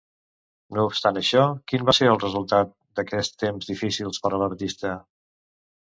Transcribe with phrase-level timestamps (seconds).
[0.77, 1.43] No obstant això,
[1.73, 4.99] quin va ser el resultat d'aquests temps difícils per a l'artista?